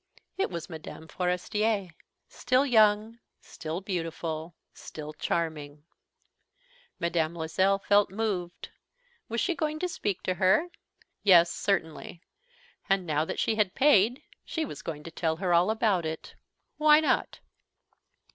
[0.35, 1.05] It was Mme.
[1.05, 1.91] Forestier,
[2.27, 5.83] still young, still beautiful, still charming.
[6.99, 7.35] Mme.
[7.35, 8.69] Loisel felt moved.
[9.29, 10.69] Was she going to speak to her?
[11.21, 12.23] Yes, certainly.
[12.89, 16.33] And now that she had paid, she was going to tell her all about it.
[16.77, 17.39] Why not?